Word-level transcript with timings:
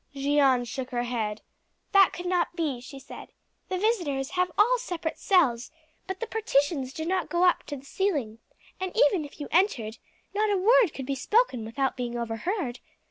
Jeanne 0.15 0.65
shook 0.65 0.89
her 0.89 1.03
head. 1.03 1.43
"That 1.91 2.11
could 2.11 2.25
not 2.25 2.55
be," 2.55 2.81
she 2.81 2.97
said. 2.97 3.31
"The 3.69 3.77
visitors 3.77 4.31
have 4.31 4.51
all 4.57 4.79
separate 4.79 5.19
cells, 5.19 5.69
but 6.07 6.19
the 6.19 6.25
partitions 6.25 6.91
do 6.91 7.05
not 7.05 7.29
go 7.29 7.45
up 7.45 7.61
to 7.67 7.75
the 7.77 7.85
ceiling; 7.85 8.39
and 8.79 8.91
even 8.97 9.25
if 9.25 9.39
you 9.39 9.47
entered, 9.51 9.99
not 10.33 10.49
a 10.49 10.57
word 10.57 10.91
could 10.95 11.05
be 11.05 11.13
spoken 11.13 11.63
without 11.65 11.95
being 11.97 12.17
overheard. 12.17 12.79